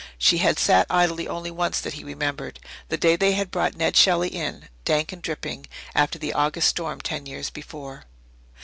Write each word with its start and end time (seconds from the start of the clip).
She 0.17 0.39
had 0.39 0.57
sat 0.57 0.87
idle 0.89 1.29
only 1.29 1.51
once 1.51 1.79
that 1.79 1.93
he 1.93 2.03
remembered 2.03 2.59
the 2.89 2.97
day 2.97 3.15
they 3.15 3.33
had 3.33 3.51
brought 3.51 3.75
Ned 3.75 3.95
Shelley 3.95 4.29
in, 4.29 4.67
dank 4.83 5.11
and 5.11 5.21
dripping, 5.21 5.67
after 5.93 6.17
the 6.17 6.33
August 6.33 6.69
storm 6.69 7.01
ten 7.01 7.27
years 7.27 7.51
before. 7.51 8.05